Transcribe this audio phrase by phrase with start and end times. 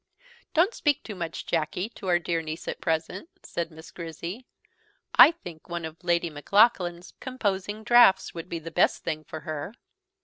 [0.55, 4.47] "Don't, speak too much, Jacky, to our dear niece at present," said Miss Grizzy;
[5.13, 9.75] "I think one of Lady Maclaughlan's composing draughts would be the best thing for her."